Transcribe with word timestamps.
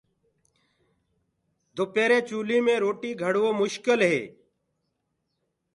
دُپيري 1.75 2.19
چولِي 2.27 2.57
مي 2.65 2.75
روٽي 2.83 3.11
گھڙوو 3.21 3.49
مشڪل 3.59 3.99
هي۔ 4.09 4.19